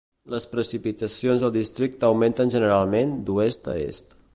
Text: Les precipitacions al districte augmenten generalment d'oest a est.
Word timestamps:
Les 0.33 0.47
precipitacions 0.53 1.45
al 1.49 1.53
districte 1.59 2.09
augmenten 2.09 2.55
generalment 2.59 3.17
d'oest 3.31 3.73
a 3.75 3.79
est. 3.89 4.19